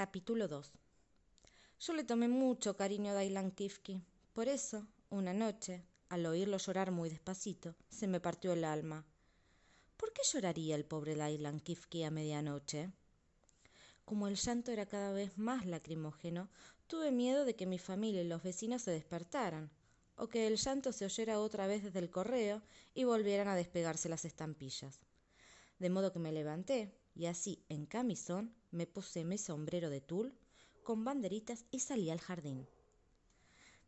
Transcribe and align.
Capítulo 0.00 0.48
2 0.48 0.72
Yo 1.78 1.92
le 1.92 2.04
tomé 2.04 2.26
mucho 2.26 2.74
cariño 2.74 3.10
a 3.10 3.12
Dailan 3.12 3.50
Kifki. 3.50 4.02
Por 4.32 4.48
eso, 4.48 4.86
una 5.10 5.34
noche, 5.34 5.84
al 6.08 6.24
oírlo 6.24 6.56
llorar 6.56 6.90
muy 6.90 7.10
despacito, 7.10 7.76
se 7.90 8.06
me 8.06 8.18
partió 8.18 8.54
el 8.54 8.64
alma. 8.64 9.04
¿Por 9.98 10.14
qué 10.14 10.22
lloraría 10.24 10.74
el 10.74 10.86
pobre 10.86 11.16
Dailan 11.16 11.60
Kifki 11.60 12.02
a 12.04 12.10
medianoche? 12.10 12.90
Como 14.06 14.26
el 14.26 14.36
llanto 14.36 14.72
era 14.72 14.86
cada 14.86 15.12
vez 15.12 15.36
más 15.36 15.66
lacrimógeno, 15.66 16.48
tuve 16.86 17.12
miedo 17.12 17.44
de 17.44 17.54
que 17.54 17.66
mi 17.66 17.78
familia 17.78 18.22
y 18.22 18.26
los 18.26 18.42
vecinos 18.42 18.80
se 18.80 18.92
despertaran, 18.92 19.70
o 20.16 20.28
que 20.28 20.46
el 20.46 20.56
llanto 20.56 20.92
se 20.92 21.04
oyera 21.04 21.40
otra 21.40 21.66
vez 21.66 21.84
desde 21.84 21.98
el 21.98 22.08
correo 22.08 22.62
y 22.94 23.04
volvieran 23.04 23.48
a 23.48 23.54
despegarse 23.54 24.08
las 24.08 24.24
estampillas. 24.24 24.98
De 25.78 25.90
modo 25.90 26.10
que 26.10 26.20
me 26.20 26.32
levanté, 26.32 26.96
y 27.14 27.26
así, 27.26 27.66
en 27.68 27.84
camisón, 27.84 28.54
me 28.70 28.86
puse 28.86 29.24
mi 29.24 29.38
sombrero 29.38 29.90
de 29.90 30.00
tul 30.00 30.34
con 30.82 31.04
banderitas 31.04 31.64
y 31.70 31.80
salí 31.80 32.10
al 32.10 32.20
jardín. 32.20 32.68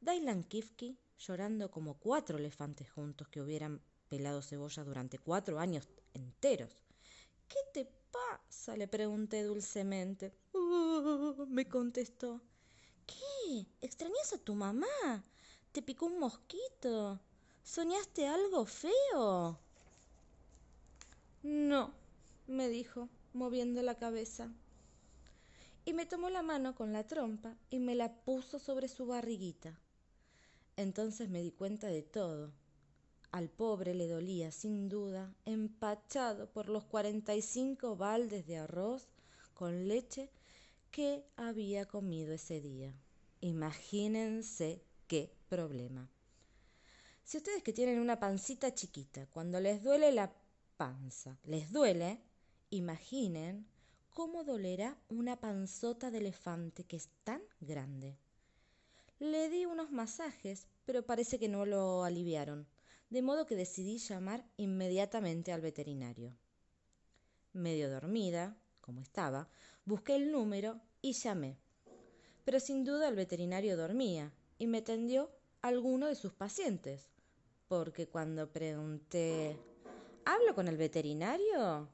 Dailan 0.01 0.43
Kifki, 0.45 0.99
llorando 1.19 1.71
como 1.71 1.99
cuatro 1.99 2.39
elefantes 2.39 2.91
juntos 2.91 3.29
que 3.29 3.41
hubieran 3.41 3.81
pelado 4.09 4.43
cebolla 4.43 4.85
durante 4.85 5.19
cuatro 5.19 5.59
años 5.59 5.89
enteros. 6.13 6.77
¿Qué 7.49 7.59
te 7.73 7.85
pasa? 8.11 8.77
le 8.77 8.89
pregunté 8.89 9.43
dulcemente. 9.45 10.33
Oh", 10.53 11.47
me 11.49 11.69
contestó. 11.69 12.41
¿Qué? 13.07 13.67
¿Extrañas 13.81 14.33
a 14.33 14.39
tu 14.39 14.55
mamá? 14.55 15.25
¿Te 15.73 15.83
picó 15.83 16.07
un 16.07 16.19
mosquito? 16.19 17.21
¿Soñaste 17.63 18.27
algo 18.27 18.67
feo? 18.67 19.59
No, 21.43 21.93
me 22.47 22.69
dijo, 22.69 23.09
moviendo 23.33 23.83
la 23.83 23.97
cabeza. 23.97 24.53
Y 25.85 25.95
me 25.95 26.07
tomó 26.07 26.31
la 26.31 26.43
mano 26.43 26.75
con 26.75 26.93
la 26.93 27.07
trompa 27.07 27.57
y 27.69 27.81
me 27.81 27.95
la 27.95 28.15
puso 28.23 28.59
sobre 28.59 28.89
su 28.89 29.07
barriguita. 29.07 29.79
Entonces 30.77 31.29
me 31.29 31.43
di 31.43 31.51
cuenta 31.51 31.89
de 31.89 32.03
todo. 32.03 32.53
Al 33.33 33.49
pobre 33.49 33.95
le 33.95 34.09
dolía, 34.09 34.53
sin 34.53 34.89
duda, 34.89 35.35
empachado 35.45 36.51
por 36.51 36.69
los 36.69 36.85
cuarenta 36.85 37.35
y 37.35 37.43
cinco 37.43 37.97
baldes 37.97 38.47
de 38.47 38.59
arroz 38.59 39.09
con 39.55 39.89
leche 39.89 40.31
que 40.91 41.25
había 41.37 41.87
comido 41.87 42.33
ese 42.33 42.61
día. 42.61 42.95
Imagínense 43.41 44.85
qué 45.09 45.35
problema. 45.49 46.09
Si 47.25 47.39
ustedes 47.39 47.63
que 47.63 47.73
tienen 47.73 47.99
una 47.99 48.21
pancita 48.21 48.75
chiquita, 48.75 49.27
cuando 49.29 49.61
les 49.61 49.83
duele 49.83 50.13
la 50.13 50.33
panza, 50.77 51.39
les 51.45 51.73
duele, 51.73 52.21
imaginen 52.71 53.67
cómo 54.13 54.45
dolerá 54.45 54.97
una 55.09 55.41
panzota 55.41 56.11
de 56.11 56.19
elefante 56.19 56.85
que 56.85 56.97
es 56.97 57.09
tan 57.25 57.43
grande. 57.61 58.17
Le 59.19 59.49
di 59.49 59.67
unos 59.67 59.91
masajes, 59.91 60.67
pero 60.85 61.05
parece 61.05 61.39
que 61.39 61.49
no 61.49 61.65
lo 61.65 62.05
aliviaron, 62.05 62.67
de 63.11 63.23
modo 63.23 63.47
que 63.47 63.57
decidí 63.57 63.99
llamar 63.99 64.45
inmediatamente 64.57 65.53
al 65.53 65.61
veterinario. 65.61 66.37
Medio 67.53 67.91
dormida, 67.91 68.57
como 68.81 69.01
estaba, 69.01 69.49
busqué 69.85 70.17
el 70.17 70.33
número 70.33 70.81
y 71.01 71.13
llamé. 71.13 71.59
Pero 72.45 72.59
sin 72.61 72.85
duda 72.85 73.09
el 73.09 73.15
veterinario 73.15 73.77
dormía 73.77 74.33
y 74.59 74.67
me 74.67 74.83
tendió 74.83 75.31
alguno 75.61 76.09
de 76.09 76.15
sus 76.15 76.33
pacientes, 76.33 77.09
porque 77.69 78.09
cuando 78.09 78.51
pregunté 78.51 79.57
¿Hablo 80.25 80.55
con 80.55 80.69
el 80.69 80.77
veterinario? 80.77 81.89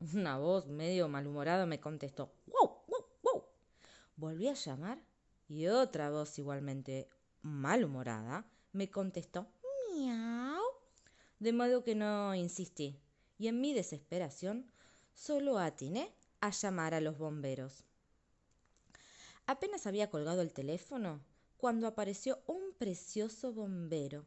Una 0.00 0.38
voz 0.38 0.66
medio 0.66 1.08
malhumorada 1.08 1.66
me 1.66 1.78
contestó 1.78 2.32
¡Wow! 2.46 2.84
¡Wow! 2.88 3.06
¡Wow! 3.22 3.44
Volví 4.16 4.48
a 4.48 4.54
llamar 4.54 5.04
y 5.46 5.66
otra 5.66 6.10
voz 6.10 6.38
igualmente 6.38 7.06
malhumorada 7.42 8.46
me 8.72 8.90
contestó 8.90 9.46
¡Miau! 9.92 10.62
De 11.38 11.52
modo 11.52 11.84
que 11.84 11.94
no 11.94 12.34
insistí 12.34 12.98
y 13.36 13.48
en 13.48 13.60
mi 13.60 13.74
desesperación 13.74 14.72
solo 15.12 15.58
atiné 15.58 16.14
a 16.40 16.48
llamar 16.48 16.94
a 16.94 17.02
los 17.02 17.18
bomberos. 17.18 17.84
Apenas 19.44 19.86
había 19.86 20.08
colgado 20.08 20.40
el 20.40 20.54
teléfono 20.54 21.20
cuando 21.58 21.86
apareció 21.86 22.38
un 22.46 22.72
precioso 22.78 23.52
bombero, 23.52 24.24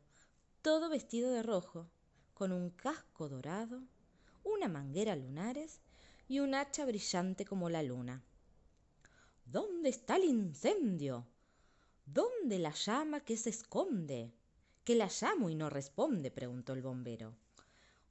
todo 0.61 0.90
vestido 0.90 1.31
de 1.31 1.41
rojo, 1.41 1.90
con 2.35 2.51
un 2.51 2.69
casco 2.69 3.28
dorado, 3.28 3.81
una 4.43 4.67
manguera 4.67 5.15
lunares 5.15 5.81
y 6.27 6.39
un 6.39 6.55
hacha 6.55 6.85
brillante 6.85 7.45
como 7.45 7.69
la 7.69 7.83
luna. 7.83 8.23
¿Dónde 9.45 9.89
está 9.89 10.15
el 10.15 10.25
incendio? 10.25 11.25
¿Dónde 12.05 12.59
la 12.59 12.71
llama 12.71 13.21
que 13.21 13.37
se 13.37 13.49
esconde? 13.49 14.33
Que 14.83 14.95
la 14.95 15.09
llamo 15.21 15.49
y 15.49 15.55
no 15.55 15.69
responde, 15.69 16.31
preguntó 16.31 16.73
el 16.73 16.81
bombero. 16.81 17.33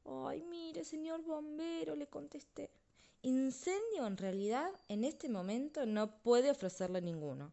Ay, 0.05 0.43
mire, 0.43 0.85
señor 0.85 1.23
bombero, 1.23 1.95
le 1.97 2.07
contesté. 2.07 2.71
Incendio 3.23 4.07
en 4.07 4.17
realidad 4.17 4.71
en 4.89 5.05
este 5.05 5.29
momento 5.29 5.87
no 5.87 6.23
puede 6.23 6.51
ofrecerle 6.51 7.01
ninguno. 7.01 7.53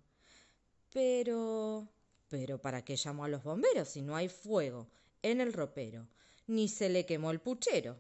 Pero... 0.91 1.87
Pero 2.27 2.59
¿para 2.59 2.83
qué 2.83 2.95
llamo 2.95 3.23
a 3.23 3.27
los 3.27 3.43
bomberos 3.43 3.89
si 3.89 4.01
no 4.01 4.15
hay 4.15 4.29
fuego 4.29 4.87
en 5.21 5.41
el 5.41 5.53
ropero? 5.53 6.07
Ni 6.47 6.67
se 6.67 6.89
le 6.89 7.05
quemó 7.05 7.31
el 7.31 7.39
puchero. 7.39 7.97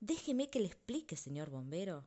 Déjeme 0.00 0.50
que 0.50 0.60
le 0.60 0.66
explique, 0.66 1.16
señor 1.16 1.50
bombero. 1.50 2.04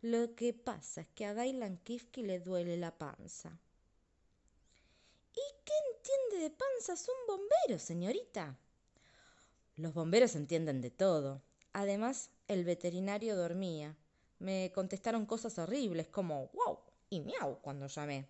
Lo 0.00 0.34
que 0.34 0.52
pasa 0.52 1.00
es 1.00 1.08
que 1.08 1.24
a 1.26 1.34
Dailan 1.34 1.78
Kifki 1.78 2.22
le 2.22 2.40
duele 2.40 2.76
la 2.76 2.96
panza. 2.96 3.58
¿Y 5.32 5.40
qué 5.64 5.72
entiende 5.94 6.44
de 6.44 6.56
panzas 6.56 7.08
un 7.08 7.26
bombero, 7.26 7.78
señorita? 7.78 8.56
Los 9.76 9.94
bomberos 9.94 10.36
entienden 10.36 10.80
de 10.80 10.90
todo. 10.90 11.42
Además, 11.72 12.30
el 12.46 12.64
veterinario 12.64 13.34
dormía 13.34 13.96
me 14.44 14.70
contestaron 14.74 15.26
cosas 15.26 15.58
horribles 15.58 16.08
como 16.08 16.48
wow 16.52 16.78
y 17.08 17.20
miau 17.20 17.60
cuando 17.62 17.86
llamé. 17.86 18.28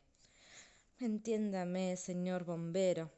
Entiéndame, 1.00 1.96
señor 1.96 2.44
bombero. 2.44 3.10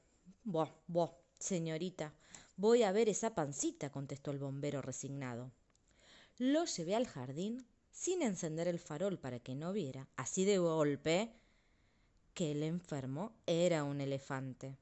Buah, 0.44 0.70
buah, 0.86 1.10
señorita, 1.38 2.14
voy 2.56 2.84
a 2.84 2.92
ver 2.92 3.08
esa 3.08 3.34
pancita, 3.34 3.90
contestó 3.90 4.30
el 4.30 4.38
bombero 4.38 4.80
resignado. 4.80 5.52
Lo 6.38 6.66
llevé 6.66 6.94
al 6.94 7.06
jardín 7.06 7.66
sin 7.90 8.20
encender 8.20 8.68
el 8.68 8.78
farol 8.78 9.18
para 9.18 9.40
que 9.40 9.54
no 9.54 9.72
viera, 9.72 10.06
así 10.16 10.44
de 10.44 10.58
golpe, 10.58 11.32
que 12.34 12.52
el 12.52 12.62
enfermo 12.62 13.32
era 13.46 13.84
un 13.84 14.02
elefante. 14.02 14.76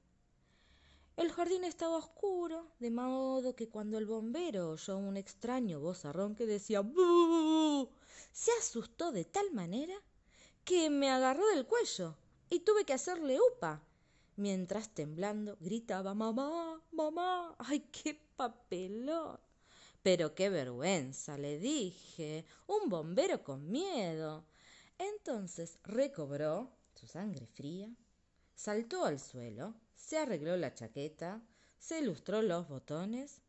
El 1.16 1.30
jardín 1.30 1.62
estaba 1.62 1.96
oscuro, 1.96 2.72
de 2.80 2.90
modo 2.90 3.54
que 3.54 3.68
cuando 3.68 3.98
el 3.98 4.06
bombero 4.06 4.70
oyó 4.70 4.98
un 4.98 5.16
extraño 5.16 5.78
vozarrón 5.78 6.34
que 6.34 6.44
decía 6.44 6.80
¡Bú! 6.80 7.88
se 8.32 8.50
asustó 8.58 9.12
de 9.12 9.24
tal 9.24 9.52
manera 9.52 9.94
que 10.64 10.90
me 10.90 11.08
agarró 11.08 11.46
del 11.46 11.66
cuello 11.66 12.16
y 12.50 12.60
tuve 12.60 12.84
que 12.84 12.94
hacerle 12.94 13.38
upa, 13.52 13.80
mientras 14.34 14.92
temblando 14.92 15.56
gritaba 15.60 16.14
Mamá, 16.14 16.82
mamá, 16.90 17.54
ay, 17.58 17.78
qué 17.92 18.20
papelón. 18.34 19.38
Pero 20.04 20.34
qué 20.34 20.50
vergüenza, 20.50 21.38
le 21.38 21.58
dije, 21.58 22.44
un 22.66 22.90
bombero 22.90 23.42
con 23.42 23.70
miedo. 23.70 24.44
Entonces 24.98 25.78
recobró 25.82 26.70
su 26.92 27.06
sangre 27.06 27.46
fría, 27.46 27.88
saltó 28.54 29.06
al 29.06 29.18
suelo, 29.18 29.74
se 29.96 30.18
arregló 30.18 30.58
la 30.58 30.74
chaqueta, 30.74 31.42
se 31.78 32.00
ilustró 32.00 32.42
los 32.42 32.68
botones 32.68 33.40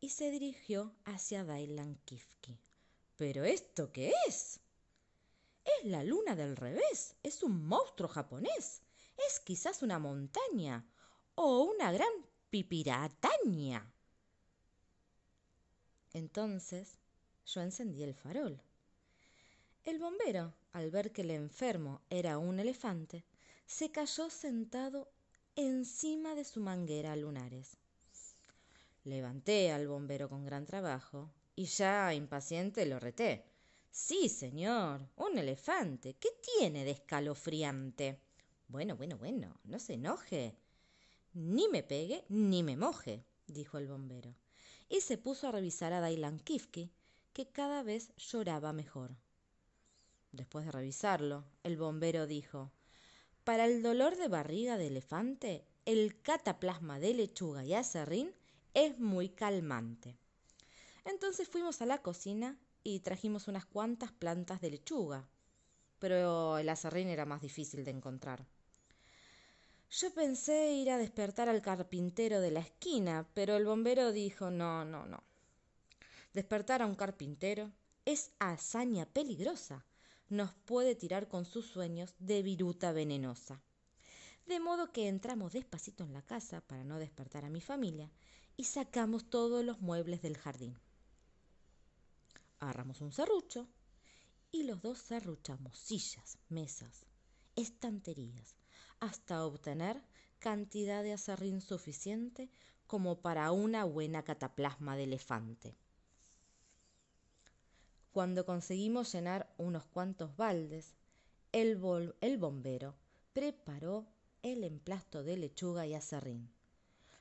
y 0.00 0.10
se 0.10 0.30
dirigió 0.30 0.94
hacia 1.06 1.44
Dailan 1.44 1.94
Kifki. 2.04 2.60
¿Pero 3.16 3.44
esto 3.44 3.92
qué 3.92 4.12
es? 4.28 4.60
Es 5.64 5.84
la 5.84 6.04
luna 6.04 6.36
del 6.36 6.56
revés, 6.56 7.16
es 7.22 7.42
un 7.42 7.66
monstruo 7.66 8.10
japonés, 8.10 8.82
es 9.16 9.40
quizás 9.40 9.82
una 9.82 9.98
montaña 9.98 10.86
o 11.36 11.62
una 11.62 11.90
gran 11.90 12.12
pipirataña. 12.50 13.90
Entonces 16.12 16.98
yo 17.46 17.60
encendí 17.60 18.02
el 18.02 18.14
farol. 18.14 18.60
El 19.84 19.98
bombero, 19.98 20.52
al 20.72 20.90
ver 20.90 21.12
que 21.12 21.22
el 21.22 21.30
enfermo 21.30 22.02
era 22.10 22.38
un 22.38 22.60
elefante, 22.60 23.24
se 23.66 23.90
cayó 23.90 24.28
sentado 24.28 25.10
encima 25.56 26.34
de 26.34 26.44
su 26.44 26.60
manguera 26.60 27.16
lunares. 27.16 27.76
Levanté 29.04 29.72
al 29.72 29.88
bombero 29.88 30.28
con 30.28 30.44
gran 30.44 30.66
trabajo 30.66 31.30
y 31.56 31.64
ya 31.64 32.12
impaciente 32.14 32.84
lo 32.86 32.98
reté. 32.98 33.44
Sí, 33.90 34.28
señor, 34.28 35.08
un 35.16 35.38
elefante. 35.38 36.14
¿Qué 36.14 36.28
tiene 36.58 36.84
de 36.84 36.92
escalofriante? 36.92 38.20
Bueno, 38.68 38.96
bueno, 38.96 39.16
bueno, 39.16 39.58
no 39.64 39.78
se 39.78 39.94
enoje. 39.94 40.54
Ni 41.32 41.68
me 41.68 41.82
pegue 41.82 42.24
ni 42.28 42.62
me 42.62 42.76
moje, 42.76 43.24
dijo 43.46 43.78
el 43.78 43.88
bombero, 43.88 44.34
y 44.90 45.00
se 45.00 45.16
puso 45.16 45.48
a 45.48 45.52
revisar 45.52 45.94
a 45.94 46.00
Dailan 46.00 46.40
Kifki, 46.40 46.90
que 47.32 47.46
cada 47.46 47.82
vez 47.82 48.12
lloraba 48.16 48.72
mejor. 48.74 49.16
Después 50.32 50.66
de 50.66 50.72
revisarlo, 50.72 51.44
el 51.62 51.76
bombero 51.76 52.26
dijo, 52.26 52.72
para 53.44 53.64
el 53.64 53.82
dolor 53.82 54.16
de 54.16 54.28
barriga 54.28 54.76
de 54.76 54.88
elefante, 54.88 55.64
el 55.86 56.20
cataplasma 56.20 56.98
de 57.00 57.14
lechuga 57.14 57.64
y 57.64 57.72
acerrín 57.74 58.34
es 58.74 58.98
muy 58.98 59.30
calmante. 59.30 60.18
Entonces 61.04 61.48
fuimos 61.48 61.80
a 61.80 61.86
la 61.86 62.02
cocina 62.02 62.58
y 62.82 63.00
trajimos 63.00 63.48
unas 63.48 63.64
cuantas 63.64 64.12
plantas 64.12 64.60
de 64.60 64.70
lechuga, 64.70 65.28
pero 65.98 66.58
el 66.58 66.68
acerrín 66.68 67.08
era 67.08 67.24
más 67.24 67.40
difícil 67.40 67.84
de 67.84 67.92
encontrar. 67.92 68.44
Yo 69.90 70.14
pensé 70.14 70.72
ir 70.72 70.88
a 70.90 70.98
despertar 70.98 71.48
al 71.48 71.62
carpintero 71.62 72.40
de 72.40 72.52
la 72.52 72.60
esquina, 72.60 73.28
pero 73.34 73.56
el 73.56 73.64
bombero 73.64 74.12
dijo 74.12 74.48
no, 74.48 74.84
no, 74.84 75.04
no. 75.04 75.24
Despertar 76.32 76.80
a 76.80 76.86
un 76.86 76.94
carpintero 76.94 77.72
es 78.04 78.30
hazaña 78.38 79.04
peligrosa. 79.06 79.84
Nos 80.28 80.54
puede 80.54 80.94
tirar 80.94 81.26
con 81.26 81.44
sus 81.44 81.66
sueños 81.66 82.14
de 82.20 82.40
viruta 82.42 82.92
venenosa. 82.92 83.60
De 84.46 84.60
modo 84.60 84.92
que 84.92 85.08
entramos 85.08 85.54
despacito 85.54 86.04
en 86.04 86.12
la 86.12 86.22
casa 86.22 86.60
para 86.60 86.84
no 86.84 87.00
despertar 87.00 87.44
a 87.44 87.50
mi 87.50 87.60
familia 87.60 88.12
y 88.56 88.64
sacamos 88.64 89.28
todos 89.28 89.64
los 89.64 89.80
muebles 89.80 90.22
del 90.22 90.36
jardín. 90.36 90.78
Agarramos 92.60 93.00
un 93.00 93.10
serrucho 93.10 93.66
y 94.52 94.62
los 94.62 94.82
dos 94.82 94.98
serruchamos 94.98 95.76
sillas, 95.76 96.38
mesas, 96.48 97.06
estanterías, 97.56 98.59
hasta 99.00 99.44
obtener 99.44 100.02
cantidad 100.38 101.02
de 101.02 101.12
acerrín 101.12 101.60
suficiente 101.60 102.50
como 102.86 103.20
para 103.20 103.52
una 103.52 103.84
buena 103.84 104.22
cataplasma 104.24 104.96
de 104.96 105.04
elefante. 105.04 105.76
Cuando 108.12 108.44
conseguimos 108.44 109.12
llenar 109.12 109.52
unos 109.58 109.86
cuantos 109.86 110.36
baldes, 110.36 110.94
el, 111.52 111.80
el 112.20 112.38
bombero 112.38 112.96
preparó 113.32 114.06
el 114.42 114.64
emplasto 114.64 115.22
de 115.22 115.36
lechuga 115.36 115.86
y 115.86 115.94
acerrín. 115.94 116.50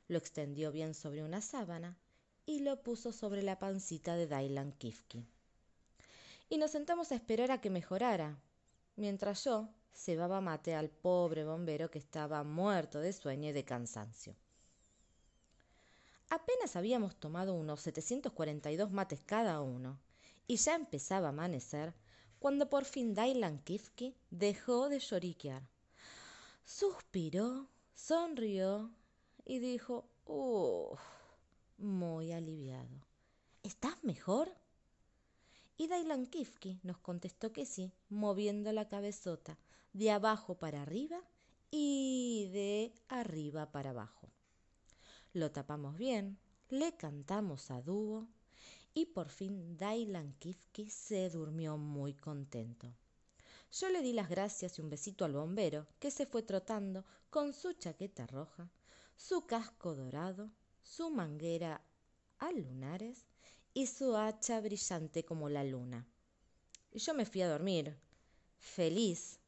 Lo 0.07 0.17
extendió 0.17 0.71
bien 0.71 0.93
sobre 0.93 1.23
una 1.23 1.41
sábana 1.41 1.97
y 2.45 2.61
lo 2.61 2.81
puso 2.81 3.11
sobre 3.11 3.43
la 3.43 3.59
pancita 3.59 4.15
de 4.15 4.25
Dailan 4.25 4.71
Kifki. 4.71 5.23
Y 6.49 6.57
nos 6.57 6.71
sentamos 6.71 7.11
a 7.11 7.15
esperar 7.15 7.51
a 7.51 7.61
que 7.61 7.69
mejorara, 7.69 8.39
mientras 8.95 9.43
yo 9.43 9.69
cebaba 9.94 10.41
mate 10.41 10.75
al 10.75 10.89
pobre 10.89 11.44
bombero 11.44 11.89
que 11.89 12.00
estaba 12.00 12.44
muerto 12.44 13.00
de 13.00 13.13
sueño 13.13 13.50
y 13.50 13.53
de 13.53 13.65
cansancio. 13.65 14.36
Apenas 16.30 16.75
habíamos 16.75 17.15
tomado 17.15 17.56
unos 17.56 17.81
742 17.81 18.91
mates 18.91 19.24
cada 19.25 19.62
uno, 19.62 20.00
y 20.47 20.57
ya 20.57 20.75
empezaba 20.75 21.27
a 21.27 21.30
amanecer, 21.30 21.94
cuando 22.39 22.69
por 22.69 22.86
fin 22.86 23.13
Dailan 23.13 23.59
Kifki 23.59 24.15
dejó 24.30 24.89
de 24.89 25.00
lloriquear. 25.00 25.63
Suspiró, 26.65 27.68
sonrió 27.95 28.92
y 29.44 29.59
dijo, 29.59 30.06
uff, 30.25 31.00
muy 31.77 32.31
aliviado. 32.31 33.06
¿Estás 33.63 34.03
mejor? 34.03 34.53
Y 35.79 35.87
Dailan 35.87 36.25
Kifki 36.25 36.81
nos 36.83 36.97
contestó 36.97 37.53
que 37.53 37.65
sí, 37.65 37.93
moviendo 38.09 38.73
la 38.73 38.89
cabezota 38.89 39.57
de 39.93 40.11
abajo 40.11 40.59
para 40.59 40.81
arriba 40.81 41.21
y 41.71 42.49
de 42.51 42.93
arriba 43.07 43.71
para 43.71 43.91
abajo. 43.91 44.29
Lo 45.31 45.53
tapamos 45.53 45.97
bien, 45.97 46.37
le 46.67 46.97
cantamos 46.97 47.71
a 47.71 47.81
dúo 47.81 48.27
y 48.93 49.05
por 49.05 49.29
fin 49.29 49.77
Dailan 49.77 50.33
Kifki 50.33 50.89
se 50.89 51.29
durmió 51.29 51.77
muy 51.77 52.13
contento. 52.13 52.93
Yo 53.71 53.87
le 53.87 54.01
di 54.01 54.11
las 54.11 54.27
gracias 54.27 54.77
y 54.77 54.81
un 54.81 54.89
besito 54.89 55.23
al 55.23 55.31
bombero, 55.31 55.87
que 55.99 56.11
se 56.11 56.25
fue 56.25 56.43
trotando 56.43 57.05
con 57.29 57.53
su 57.53 57.71
chaqueta 57.71 58.27
roja, 58.27 58.69
su 59.15 59.45
casco 59.45 59.95
dorado, 59.95 60.51
su 60.83 61.09
manguera 61.09 61.81
a 62.37 62.51
lunares 62.51 63.29
y 63.74 63.88
su 63.88 64.16
hacha 64.16 64.60
brillante 64.62 65.24
como 65.24 65.50
la 65.50 65.63
luna. 65.63 66.07
Y 66.92 67.00
yo 67.00 67.13
me 67.13 67.25
fui 67.25 67.42
a 67.42 67.50
dormir, 67.50 67.98
feliz, 68.57 69.39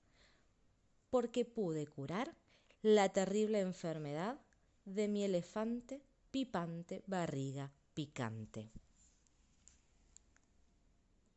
porque 1.10 1.46
pude 1.46 1.88
curar 1.88 2.36
la 2.82 3.10
terrible 3.10 3.60
enfermedad 3.60 4.40
de 4.86 5.08
mi 5.08 5.24
elefante 5.24 6.02
pipante 6.32 7.04
barriga 7.08 7.72
picante. 7.94 8.72